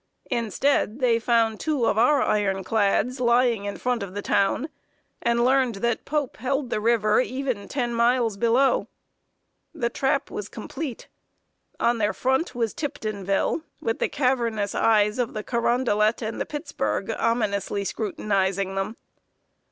[0.31, 4.67] Instead, they found two of our iron clads lying in front of the town,
[5.21, 8.87] and learned that Pope held the river even ten miles below.
[9.75, 11.07] The trap was complete.
[11.79, 17.11] On their front was Tiptonville, with the cavernous eyes of the Carondelet and the Pittsburgh
[17.11, 18.95] ominously scrutinizing them.